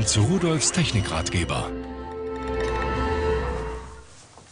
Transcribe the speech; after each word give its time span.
Willkommen 0.00 0.28
zu 0.30 0.32
Rudolfs 0.32 0.72
Technikratgeber. 0.72 1.70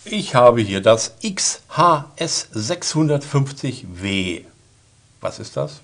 Ich 0.05 0.35
habe 0.35 0.61
hier 0.61 0.83
das 0.83 1.15
XHS 1.23 2.51
650W. 2.55 4.45
Was 5.23 5.39
ist 5.39 5.57
das? 5.57 5.81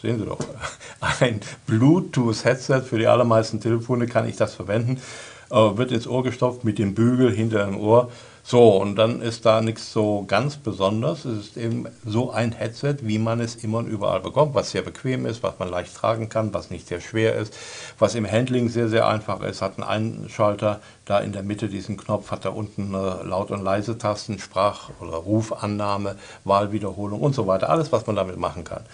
Sehen 0.00 0.20
Sie 0.20 0.26
doch. 0.26 0.38
Ein 1.18 1.40
Bluetooth-Headset 1.66 2.82
für 2.82 2.98
die 3.00 3.08
allermeisten 3.08 3.60
Telefone 3.60 4.06
kann 4.06 4.28
ich 4.28 4.36
das 4.36 4.54
verwenden. 4.54 5.02
Äh, 5.50 5.78
wird 5.78 5.92
ins 5.92 6.06
Ohr 6.06 6.22
gestopft 6.22 6.64
mit 6.64 6.78
dem 6.78 6.94
Bügel 6.94 7.32
hinter 7.32 7.64
dem 7.64 7.80
Ohr. 7.80 8.10
So, 8.42 8.76
und 8.76 8.96
dann 8.96 9.20
ist 9.20 9.44
da 9.44 9.60
nichts 9.60 9.92
so 9.92 10.24
ganz 10.26 10.56
Besonderes. 10.56 11.24
Es 11.26 11.38
ist 11.38 11.56
eben 11.58 11.86
so 12.06 12.30
ein 12.30 12.52
Headset, 12.52 12.96
wie 13.02 13.18
man 13.18 13.40
es 13.40 13.56
immer 13.56 13.78
und 13.78 13.88
überall 13.88 14.20
bekommt, 14.20 14.54
was 14.54 14.70
sehr 14.70 14.80
bequem 14.80 15.26
ist, 15.26 15.42
was 15.42 15.58
man 15.58 15.68
leicht 15.68 15.94
tragen 15.94 16.30
kann, 16.30 16.54
was 16.54 16.70
nicht 16.70 16.88
sehr 16.88 17.00
schwer 17.00 17.34
ist, 17.34 17.54
was 17.98 18.14
im 18.14 18.30
Handling 18.30 18.70
sehr, 18.70 18.88
sehr 18.88 19.06
einfach 19.06 19.42
ist, 19.42 19.60
hat 19.60 19.78
einen 19.78 20.22
Einschalter, 20.24 20.80
da 21.04 21.18
in 21.18 21.32
der 21.32 21.42
Mitte 21.42 21.68
diesen 21.68 21.98
Knopf, 21.98 22.30
hat 22.30 22.46
da 22.46 22.50
unten 22.50 22.92
Laut- 22.92 23.50
und 23.50 23.62
Leise-Tasten, 23.62 24.38
Sprach- 24.38 24.90
oder 25.00 25.16
Rufannahme, 25.16 26.16
Wahlwiederholung 26.44 27.20
und 27.20 27.34
so 27.34 27.46
weiter. 27.46 27.68
Alles, 27.68 27.92
was 27.92 28.06
man 28.06 28.16
damit 28.16 28.38
machen 28.38 28.64
kann. 28.64 28.84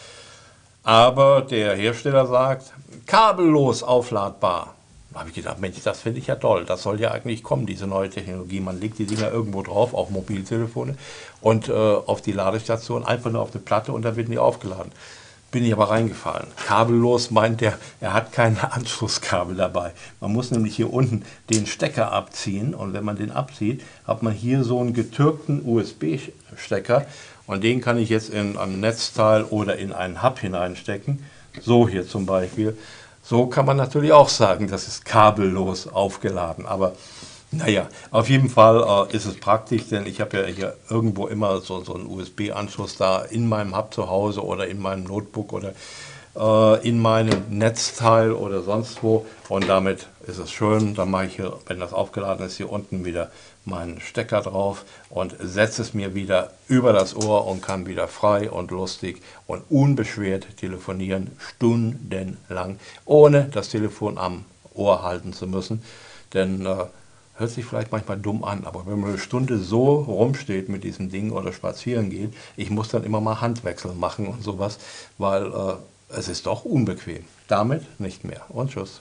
Aber 0.82 1.42
der 1.42 1.76
Hersteller 1.76 2.26
sagt, 2.26 2.72
kabellos 3.06 3.84
aufladbar. 3.84 4.74
Da 5.14 5.20
habe 5.20 5.28
ich 5.28 5.36
gedacht, 5.36 5.60
Mensch, 5.60 5.76
das 5.84 6.00
finde 6.00 6.18
ich 6.18 6.26
ja 6.26 6.34
toll. 6.34 6.64
Das 6.66 6.82
soll 6.82 7.00
ja 7.00 7.12
eigentlich 7.12 7.44
kommen, 7.44 7.66
diese 7.66 7.86
neue 7.86 8.10
Technologie. 8.10 8.58
Man 8.58 8.80
legt 8.80 8.98
die 8.98 9.06
Dinger 9.06 9.30
irgendwo 9.30 9.62
drauf, 9.62 9.94
auf 9.94 10.10
Mobiltelefone 10.10 10.96
und 11.40 11.68
äh, 11.68 11.72
auf 11.72 12.20
die 12.20 12.32
Ladestation, 12.32 13.06
einfach 13.06 13.30
nur 13.30 13.40
auf 13.40 13.52
eine 13.52 13.62
Platte 13.62 13.92
und 13.92 14.02
dann 14.02 14.16
werden 14.16 14.32
die 14.32 14.38
aufgeladen. 14.38 14.90
Bin 15.52 15.64
ich 15.64 15.72
aber 15.72 15.88
reingefallen. 15.88 16.48
Kabellos 16.66 17.30
meint 17.30 17.62
er, 17.62 17.78
er 18.00 18.12
hat 18.12 18.32
keine 18.32 18.72
Anschlusskabel 18.72 19.54
dabei. 19.54 19.92
Man 20.20 20.32
muss 20.32 20.50
nämlich 20.50 20.74
hier 20.74 20.92
unten 20.92 21.24
den 21.48 21.66
Stecker 21.66 22.10
abziehen 22.10 22.74
und 22.74 22.92
wenn 22.92 23.04
man 23.04 23.16
den 23.16 23.30
abzieht, 23.30 23.84
hat 24.08 24.24
man 24.24 24.32
hier 24.32 24.64
so 24.64 24.80
einen 24.80 24.94
getürkten 24.94 25.62
USB-Stecker 25.64 27.06
und 27.46 27.62
den 27.62 27.80
kann 27.80 27.98
ich 27.98 28.08
jetzt 28.08 28.30
in 28.30 28.58
ein 28.58 28.80
Netzteil 28.80 29.44
oder 29.44 29.76
in 29.76 29.92
einen 29.92 30.24
Hub 30.24 30.40
hineinstecken. 30.40 31.22
So 31.60 31.88
hier 31.88 32.04
zum 32.04 32.26
Beispiel. 32.26 32.76
So 33.26 33.46
kann 33.46 33.64
man 33.64 33.78
natürlich 33.78 34.12
auch 34.12 34.28
sagen, 34.28 34.68
das 34.68 34.86
ist 34.86 35.06
kabellos 35.06 35.88
aufgeladen. 35.88 36.66
Aber 36.66 36.92
naja, 37.50 37.88
auf 38.10 38.28
jeden 38.28 38.50
Fall 38.50 39.08
äh, 39.10 39.16
ist 39.16 39.24
es 39.24 39.40
praktisch, 39.40 39.88
denn 39.88 40.06
ich 40.06 40.20
habe 40.20 40.38
ja 40.38 40.44
hier 40.44 40.76
irgendwo 40.90 41.26
immer 41.26 41.62
so, 41.62 41.82
so 41.82 41.94
einen 41.94 42.06
USB-Anschluss 42.06 42.98
da 42.98 43.22
in 43.22 43.48
meinem 43.48 43.74
Hub 43.74 43.94
zu 43.94 44.10
Hause 44.10 44.44
oder 44.44 44.66
in 44.66 44.78
meinem 44.78 45.04
Notebook 45.04 45.54
oder 45.54 45.72
äh, 46.36 46.88
in 46.88 47.00
meinem 47.00 47.44
Netzteil 47.50 48.32
oder 48.32 48.62
sonst 48.62 49.02
wo. 49.02 49.26
Und 49.48 49.68
damit 49.68 50.08
ist 50.26 50.38
es 50.38 50.50
schön. 50.50 50.94
Dann 50.94 51.10
mache 51.10 51.26
ich 51.26 51.36
hier, 51.36 51.52
wenn 51.66 51.80
das 51.80 51.92
aufgeladen 51.92 52.46
ist, 52.46 52.56
hier 52.56 52.70
unten 52.70 53.04
wieder 53.04 53.30
meinen 53.64 54.00
Stecker 54.00 54.42
drauf 54.42 54.84
und 55.08 55.34
setze 55.40 55.82
es 55.82 55.94
mir 55.94 56.14
wieder 56.14 56.50
über 56.68 56.92
das 56.92 57.16
Ohr 57.16 57.46
und 57.46 57.62
kann 57.62 57.86
wieder 57.86 58.08
frei 58.08 58.50
und 58.50 58.70
lustig 58.70 59.22
und 59.46 59.62
unbeschwert 59.70 60.56
telefonieren, 60.58 61.30
stundenlang, 61.38 62.78
ohne 63.06 63.44
das 63.44 63.70
Telefon 63.70 64.18
am 64.18 64.44
Ohr 64.74 65.02
halten 65.02 65.32
zu 65.32 65.46
müssen. 65.46 65.82
Denn 66.34 66.66
äh, 66.66 66.84
hört 67.36 67.50
sich 67.50 67.64
vielleicht 67.64 67.90
manchmal 67.90 68.18
dumm 68.18 68.44
an, 68.44 68.64
aber 68.64 68.86
wenn 68.86 69.00
man 69.00 69.10
eine 69.10 69.18
Stunde 69.18 69.58
so 69.58 69.94
rumsteht 70.00 70.68
mit 70.68 70.84
diesem 70.84 71.10
Ding 71.10 71.30
oder 71.32 71.52
spazieren 71.52 72.10
geht, 72.10 72.34
ich 72.56 72.70
muss 72.70 72.88
dann 72.88 73.04
immer 73.04 73.20
mal 73.20 73.40
Handwechsel 73.40 73.94
machen 73.94 74.26
und 74.26 74.42
sowas, 74.42 74.78
weil 75.16 75.46
äh, 75.46 75.74
es 76.16 76.28
ist 76.28 76.46
doch 76.46 76.64
unbequem. 76.64 77.24
Damit 77.48 78.00
nicht 78.00 78.24
mehr. 78.24 78.42
Und 78.48 78.70
tschüss. 78.70 79.00